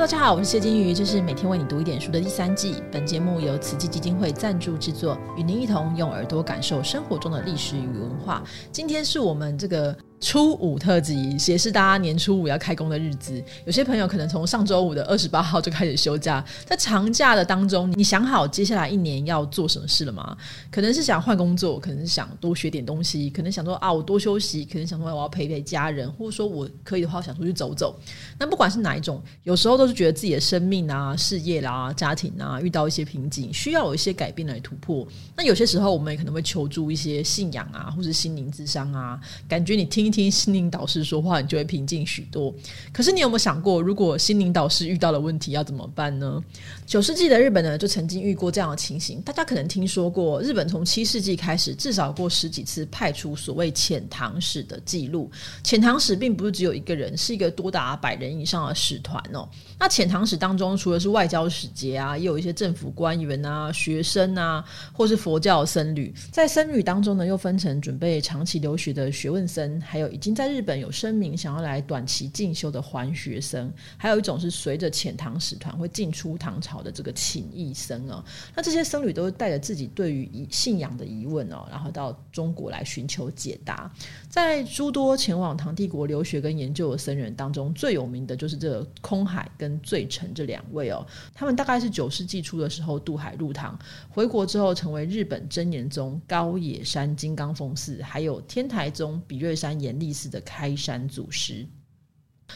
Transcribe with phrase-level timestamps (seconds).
[0.00, 2.82] 大家好，我是谢金鱼，这是每天为你读一点书的第三季。
[2.90, 8.42] 本节目由慈济基金会赞助制作，与您一同用耳朵感受生活中的历史与文化。
[8.72, 9.96] 今天是我们这个。
[10.24, 20.34] 初五特辑也是大家年初五要开工的日子，有些朋友可能从上周五的二十八号就开始休假，在长假的当中，你想好接下来一年要做什么事了吗？
[20.70, 27.94] 可能是想换工作，可能是想多学点东西，可能想说啊，我多休息，可能想说我要陪陪家人，或者说我可以的话想出去走走。
[28.38, 35.06] 那不管是哪一种，有时候都是觉得自己的生命啊、事业啦、家庭啊遇到一些瓶颈，需要有一些改变来突破。
[35.36, 40.13] 那有些时候，我们也可能会求助一些信仰啊，或是心灵智商啊，感觉你听。
[40.14, 42.54] 听心灵导师说话，你就会平静许多。
[42.92, 46.40] 可是你有没有想过，如果心灵导师遇到了问题，要怎么办呢？
[46.86, 49.20] 九世纪的日本呢，就曾经遇过这样的情形。
[49.22, 55.28] 大家可能听说过，日本从七世纪开始，至少过十几次派出所谓遣唐使的记录。
[55.64, 59.48] 遣唐使并不是只有一个人，是一个多达百人以上的使团哦。
[59.80, 66.14] 那遣唐使当中，除了是外交使节啊，也有一些政府官员啊、学生啊，或是佛教僧侣。
[66.30, 70.03] 在僧侣当中呢，又分成准备长期留学的学问僧，还有。
[70.10, 78.24] 已经在日本有声明想要来短期进修的还学生，还有一种是随着遣唐使团会进出唐朝的这个请义僧哦。
[78.54, 83.90] 那这些僧侣都是带着自己对于信仰的疑问哦，然后到中国来寻求解答。
[84.28, 91.06] 在诸多前往唐帝国留学跟研究的僧人当中，最有名的就是这个空海跟醉澄这两位哦。
[91.32, 100.00] 他们大概是九世纪初的时候渡海入唐，回国之后成为日本真言宗高野山金刚峰寺，还有天台宗比瑞山演。
[100.00, 101.64] 历史的开山祖师。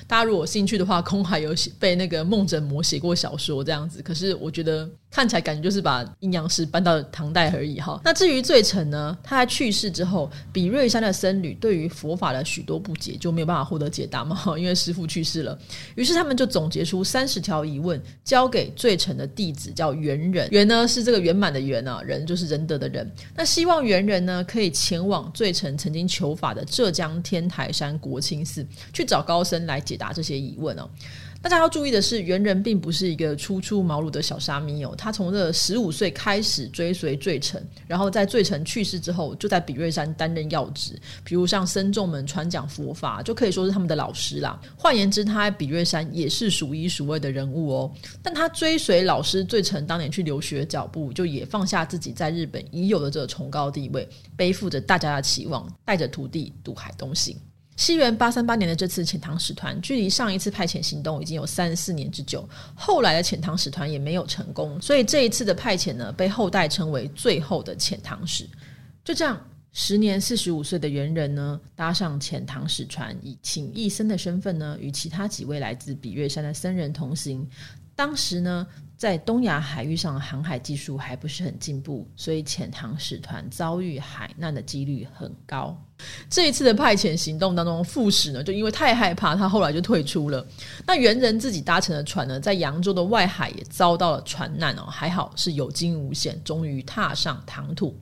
[0.07, 8.01] 大家如果有兴趣的话，空海有写被那个梦枕魔写过小说这样子，可是我觉得看起来感觉就是把阴阳师搬到唐代而已哈。
[8.05, 15.59] 那至于罪臣呢，他在去世之后，比瑞山的僧侣对于佛法的许多不解就没有办法获得解答嘛， 因为师傅去世了。
[15.97, 20.49] 于是他们就总结出三十条疑问，交给罪臣的弟子叫元人。
[20.51, 23.11] 元呢是这个圆满的圆啊，人就是仁德的人。
[23.35, 29.79] 那希望元人呢可以前往罪臣曾经求法的浙江天台山国清寺去找高僧来。
[29.89, 30.91] 解答这些疑问哦。
[31.41, 34.93] 大家要注意的是，猿人并不是一个初出茅庐的小沙弥哦。
[34.99, 44.61] 他从这十五岁开始追随罪臣，然后在罪臣去世之后，就在比瑞山担任要职，比如像僧众们传讲佛法，就可以说是他们的老师啦。
[44.77, 47.93] 换言之，他在比瑞山也是数一数二的人物哦。
[48.21, 54.07] 但他追随老师罪臣当年去留学的脚步，就也放下自己在日本已有的这个崇高地位，
[54.37, 57.37] 背负着大家的期望，带着徒弟渡海东行。
[57.79, 62.47] 西元八三八年的这次遣唐使团，距离上一次派遣行动已经有三四年之久。
[62.75, 68.47] 后来的遣唐使团也没有成功，所以这一次的派遣呢，被后代称为最后的遣唐使。
[69.05, 69.41] 就这样，
[69.73, 77.49] 时年四十五岁的元人呢，搭上遣唐使船，以请义僧的身份呢，与其他几位来自比月山的僧人同行。
[77.95, 78.67] 当时呢。
[78.99, 85.81] 在东亚海域上，航海技术还不是很进步，所以遣唐使团遭遇海难的几率很高。
[86.31, 90.47] 这一次的派遣行动当中，副使呢就因为太害怕，他后来就退出了。
[90.87, 97.97] 那元人自己搭乘的船呢，在扬州的外海也遭到了船难哦，还好是有惊无险，终于踏上唐土。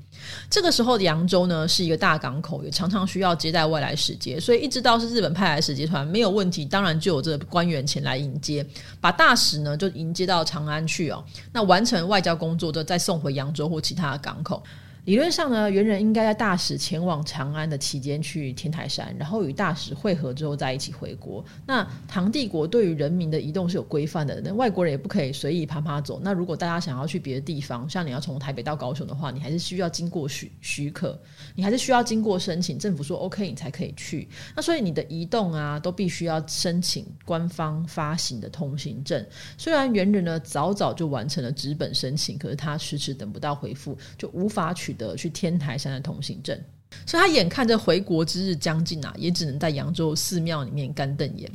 [0.51, 8.67] 这个时候的扬州呢是一个大港口，也常常需要接待外来使节，所以一直到是日本派来使节团没有问题，当然就有这个官员前来迎接，
[9.01, 11.25] 把大使呢就迎接到长安去哦。
[11.53, 14.63] 那完成外交工作，就再送回扬州或其他的港口。
[15.07, 21.45] 理论上呢，猿人应该在大使前往长安的期间去天台山，然后与大使会合之后再一起回国。
[21.65, 26.21] 那唐帝国对于人民的移动是有规范的，那外国人也不可以随意爬爬走。
[26.21, 31.17] 那如果大家想要去别的地方，像你要从台北到高雄的话，你还是需要经过许许可，
[31.55, 34.29] 你还是需要经过申请，政府说 OK 你才可以去。
[34.57, 39.25] 那所以你的移动啊，都必须要申请官方发行的通行证。
[39.57, 44.96] 虽然猿人呢早早就完成了纸本申请，可是他迟迟等不到回复，就无法取。
[44.97, 46.59] 的去天台山的通行证，
[47.07, 51.51] 所以他眼看着回国之日将近啊，也只能在扬州寺庙里面干瞪眼。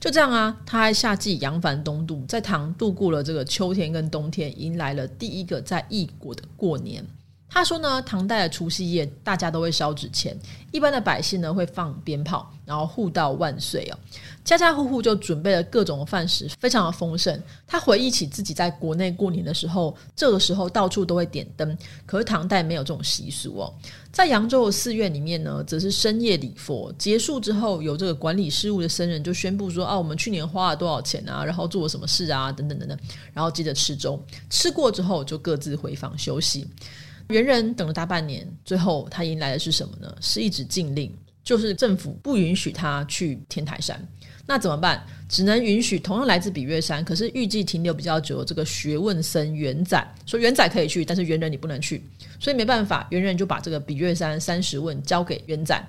[0.00, 7.04] 就这样啊，他在夏季扬帆东渡，在唐度过了这个秋天跟冬天，迎来了第一个在异国的过年。
[7.54, 10.36] 他说呢，唐代的除夕夜，大家都会烧纸钱，
[10.72, 13.98] 一般的百姓呢会放鞭炮，然后互道万岁哦。
[14.42, 17.40] 家家户户就准备了各种饭食，非常的丰盛。
[17.64, 23.72] 他回忆起自己在国内过年的时候，这个时候到处都会点灯，可是唐代没有这种习俗哦。
[24.10, 31.44] 在扬州的寺院里面呢，则是深夜礼佛结束之后，有这个管理事务的僧人就宣布说：“啊，我们去年花了多少钱啊？
[31.44, 32.50] 然后做了什么事啊？
[32.50, 32.98] 等等等等。”
[33.32, 34.20] 然后接着吃粥，
[34.50, 36.66] 吃过之后就各自回房休息。
[37.28, 40.14] 猿人等了大半年，最后他迎来的是什么呢？
[40.20, 41.12] 是一纸禁令，
[41.42, 44.00] 就是政府不允许他去天台山。
[44.46, 45.02] 那怎么办？
[45.26, 52.02] 只能允许同样来自比月山，可是预计停留比较久这个学问僧元仔，说元仔可以去，但是元人你不能去，
[52.38, 55.82] 所以没办法，元人就把这个比月山三十问交给元仔。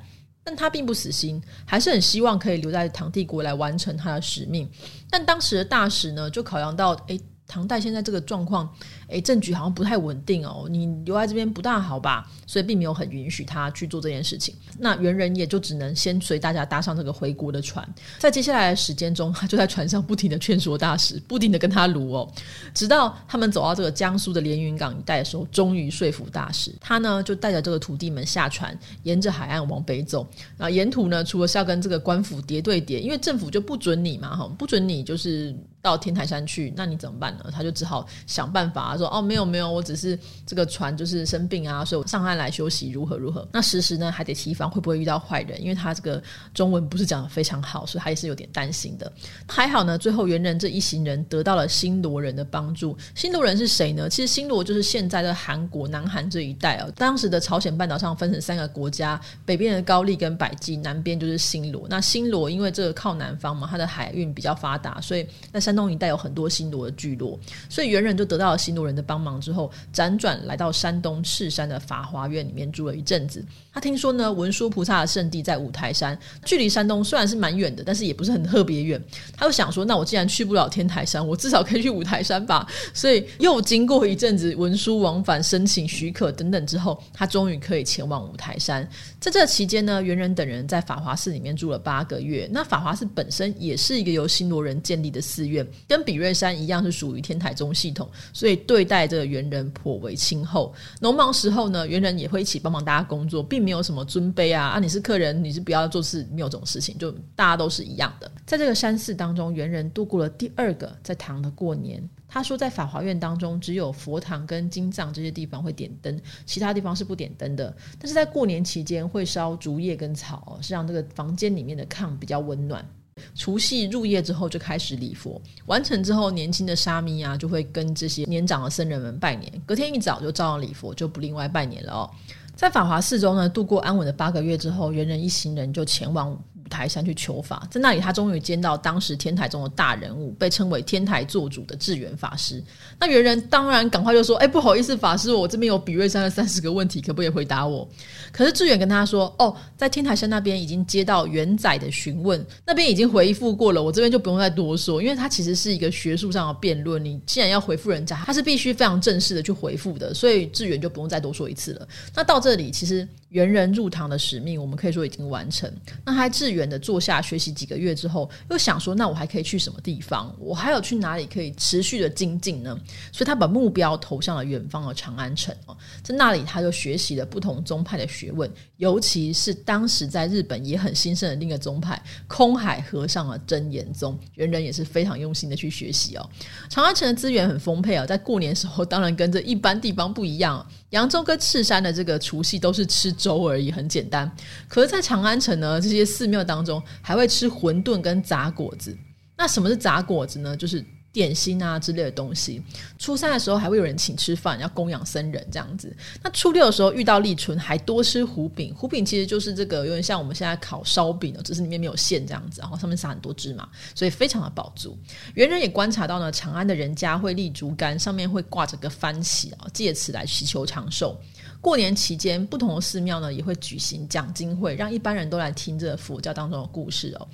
[0.47, 4.69] 但他并不死心，还是很希望可以留在唐帝国来完成他的使命。
[5.09, 8.69] 但当时的大使呢，就考量到，诶，唐代现在这个状况。
[9.07, 12.27] 哎，政局好像不太稳定哦，你留在这边不大好吧？
[12.47, 14.55] 所以并没有很允许他去做这件事情。
[14.79, 17.87] 那猿人也就只能先随大家搭上这个回国的船，
[18.17, 22.31] 在接下来的时间中， 他就在船上不停的劝说大使，不停的跟他撸哦，
[22.73, 26.73] 直到他们走到这个江苏的连云港一带的时候，终于说服大使。
[26.81, 30.27] 他呢就带着这个徒弟们下船，沿着海岸往北走。
[30.57, 35.55] 啊，沿途呢除了是要跟这个官府叠对叠，因为政府就不准你嘛，哈，不准你就是
[35.85, 37.45] 到天台山去，那你怎么办呢？
[37.51, 38.97] 他就只好想办法。
[38.97, 40.17] 说哦，没有没有，我只是
[40.47, 43.47] 这个船就是生病啊，所以我上岸来休息，如何如何？
[43.51, 46.21] 那时时呢还得提防会不会遇到坏人，因为他这个
[46.55, 49.11] 中文不是讲的非常好，所以他也是有点担心的。
[49.47, 52.97] 还好呢，最后猿人这一行人得到了新罗人的帮助。
[53.13, 54.09] 新罗人是谁呢？
[54.09, 56.91] 其实新罗就是现在的韩国南韩这一带哦。
[56.95, 61.85] 当时的朝鲜半岛上分成三个国家，北边的高丽跟百济，南边就是新罗。
[61.89, 67.37] 那新罗因为这个靠南方嘛，它的海运比较发达，所以那山东一带有很多新罗的聚落，
[67.67, 68.85] 所以猿人就得到了新罗。
[68.85, 73.43] 人的帮忙之后，辗转来到山东赤山的法华院里面住了一阵子。
[73.73, 79.03] 他听说呢，文殊菩萨的圣地在五台山，距离山东虽然是蛮远的，但是也不是很特别远。
[79.35, 82.67] 他就想说，那我既然去不了天台山，我至少可以去五台山吧。
[82.93, 88.87] 所以又经过一阵子文书往返、申请许可等等之后，他终于可以前往五台山。
[89.19, 92.47] 在这期间呢，猿人等人在法华寺里面住了八个月。
[92.51, 98.85] 那法华寺本身也是一个由新罗人建立的寺院，跟比瑞山一样是属于天台宗系统，所以对。
[98.85, 100.71] 待这个猿人颇为亲厚，
[101.01, 104.79] 农忙时候呢，猿人也会一起帮忙大家工作，并没有什么尊卑啊啊！
[104.79, 108.31] 你是客人，你是不要做事，没有这种事情，就大家都是一样的。
[108.45, 112.07] 在这个山寺当中，猿人度过了第二个在唐的过年。
[112.27, 117.75] 他说，在法华院当中，只有佛堂跟金藏这些地方会点灯，其他地方是不点灯的。
[117.97, 122.87] 但是在过年期间会烧竹叶跟草，是让这个房间里面的炕比较温暖。
[123.33, 129.51] 除夕入夜之后就开始礼佛，完成之后，年轻的沙弥啊就会跟这些年长的僧人们拜年。
[129.65, 132.09] 隔天一早就照样礼佛，就不另外拜年了哦。
[132.55, 136.37] 在法华寺中呢，度过安稳的八个月之后，猿人一行人就前往。
[136.65, 142.61] 五台山去求法，在那里他终于见到当时天台中的大人物，被称为天台做主的智远法师。
[142.99, 147.87] 那猿人当然赶快就说：“哎，不好意思，法师，我这边有比瑞山的三十个问题，可不可以回答我？”
[148.33, 161.87] 可是智远跟他说：“哦，在天台山那边已经接到元仔的询问，那边已经回复过了，我这边就不用再多说，因为他其实是一个学术上的辩论，你既然要回复人家，他是必须非常正式的去回复的，所以智远就不用再多说一次了。
[162.15, 165.69] 那到这里，其实。”猿人入堂的使命，我们可以说已经完成。
[166.05, 170.33] 那他志远的坐下学习几个月之后，又想说：那我还可以去什么地方？
[170.39, 172.79] 我还有去哪里可以持续的精进呢？
[173.11, 184.17] 所以他把目标投向了远方的长安城哦，在那里他就学习了不同宗派的学问，尤其是当时在日本也很兴盛的另一个宗派空海和尚的真言宗。
[184.35, 186.29] 猿人也是非常用心的去学习哦。
[186.69, 190.65] 长安城的资源很丰沛啊，在过年时候当然跟这一般地方不一样。
[190.91, 194.31] 扬州跟赤山的这个除夕都是吃粥而已，很简单。
[194.67, 198.95] 可是，在长安城呢，这些寺庙当中还会吃馄饨跟炸果子。
[199.37, 200.55] 那什么是炸果子呢？
[200.55, 200.85] 就是。
[201.15, 202.61] 点心啊之类的东西，
[202.99, 205.95] 初三的时候还会有人请吃饭，要供养僧人这样子。
[206.21, 208.75] 那初六的时候遇到立春，还多吃胡饼。
[208.75, 214.97] 胡饼其实就是这个有点像我们现在烤烧饼的，只是里面没有馅这样子，然后上面撒很多芝麻，所以非常的饱足。
[215.35, 221.17] 猿人也观察到呢，长安的人家会立竹竿，上面会挂着个幡旗啊，借此来祈求长寿。
[221.61, 227.27] 过年期间，不同的寺庙呢也会举行讲经会，让一般人都来听这佛教当中的故事哦。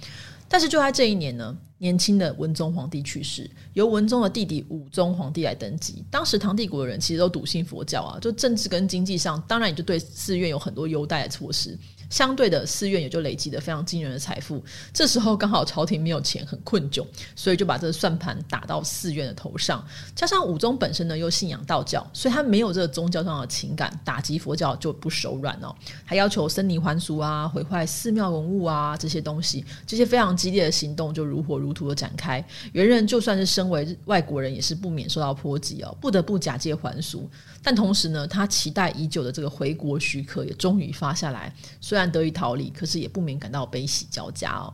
[0.47, 6.05] 但是就在这一年呢，年轻的文宗皇帝去世，由文宗的弟弟武宗皇帝来登基。
[6.11, 11.75] 当时唐帝国的人其实都笃信佛教啊，就政治跟经济上，当然也就对寺院有很多优待的措施。
[12.11, 14.61] 相对的，寺院也就累积了非常惊人的财富。
[14.93, 17.03] 这时候刚好朝廷没有钱，很困窘，
[17.35, 19.83] 所以就把这个算盘打到寺院的头上。
[20.13, 25.73] 加上武宗本身呢又信仰道教，所以他没有这个宗教上的情感，打击佛教就不手软哦。
[26.03, 32.43] 还要求僧尼还俗啊，毁坏寺庙文物啊这些东西，这些非常激烈的行动就如火如荼的展开。
[32.73, 37.29] 元人就算是身为外国人，也是不免受到波及哦，不得不假借还俗。
[37.63, 41.53] 但同时呢，他期待已久的这个回国许可也终于发下来。
[41.79, 44.73] 虽然得以逃离，可是也不免感到悲喜交加哦。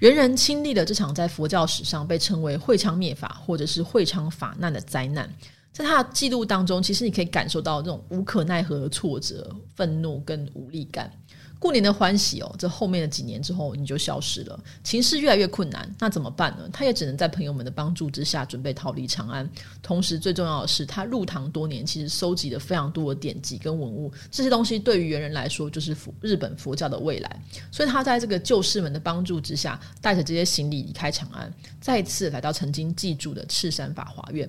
[0.00, 5.28] 猿人亲历了这场在佛教史上被称为会昌灭法或者是会昌法难的灾难，
[5.72, 11.10] 在他的记录当中，其实你可以感受到这种无可奈何的挫折、愤怒跟无力感。
[11.58, 16.68] 过年的欢喜哦，这后面的几年之后你就消失了，情势越来越困难，那怎么办呢？
[16.72, 19.48] 他也只能在朋友们的帮助之下准备逃离长安。
[19.82, 27.42] 同时，最重要的是，他入唐多年，其实收集了非常多的典籍跟文物，这些东西对于猿人来说就是佛日本佛教的未来。
[27.72, 34.48] 所以他在这个旧士们的帮助之下，带着这些行李离开长安，再次来到曾经记住的赤山法华院。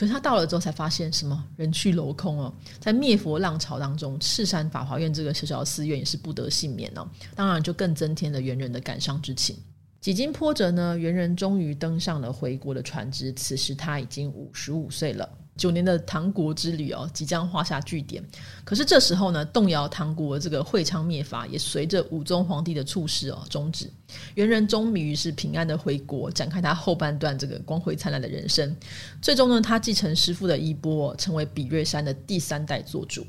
[0.00, 7.06] 可是他到了之后，才发现什么人去楼空哦，在灭佛浪潮当中，赤山法华院这个小小的寺院也是不得幸免哦。
[7.34, 9.54] 当然，就更增添了猿人的感伤之情。
[10.00, 13.30] 几经波折呢，猿人终于登上了回国的船只。
[13.34, 15.28] 此时他已经五十五岁了。
[15.60, 18.24] 九年的唐国之旅哦，即将画下句点。
[18.64, 23.92] 可是这时候呢，动摇唐国这个会昌灭法，也随着武宗皇帝的处事哦终止。
[24.36, 28.74] 猿人终于是平安的回国，展开他后半段这个光辉灿烂的人生。
[29.20, 33.26] 最终呢，他继承师父的衣钵，成为比瑞山的第三代做主。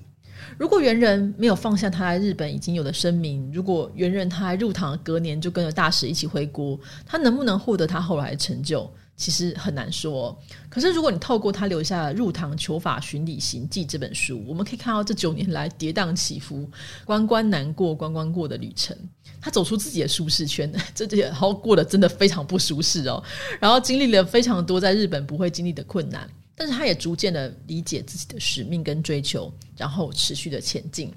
[0.57, 8.89] 如果猿人没有放下他在日本已经有的声名，如果猿人他还入唐隔年就跟着大使一起回国，他能不能获得他后来的成就？
[9.15, 10.37] 其实很难说。
[10.69, 16.69] 可是如果你透过他留下《入唐求法巡礼行记》这本书，我们可以看到这九年来跌宕起伏、
[17.05, 18.97] 关关难过关关过的旅程。
[19.39, 23.23] 他走出自己的舒适圈， 这些然后过得真的非常不舒适哦。
[23.59, 26.29] 然后经历了非常多在日本不会经历的困难。
[26.53, 31.11] 但是他也逐渐的理解自己的使命跟追求，然后持续的前进。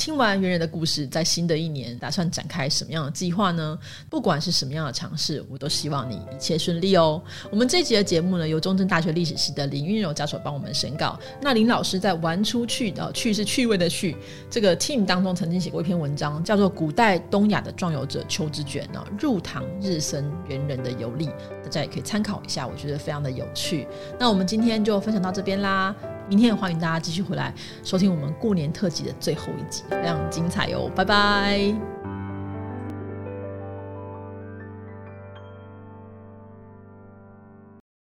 [0.00, 3.78] 听完猿人的故事，在新的一年打算展开什么样的计划呢？
[4.08, 7.22] 不管是什么样的尝试，我都希望你一切顺利哦。
[7.50, 11.20] 我们这一集的节目呢，由中正大学历史系的林韵柔教授帮我们审稿。
[11.42, 14.16] 那林老师在玩出去的趣是趣味的趣
[14.48, 21.26] 这个 team 当中，曾经写过一篇文章，叫做《古代东亚的壮游者邱之卷呢入唐日僧猿人的游历》，
[21.62, 23.86] 大家也可以参考一下，我觉得非常的有趣。
[24.18, 25.94] 那我们今天就分享到这边啦。
[26.30, 30.88] 明天也欢迎大家继续回来收听我们过年特辑的最后一集，非常精彩哦！
[30.94, 31.99] 拜拜。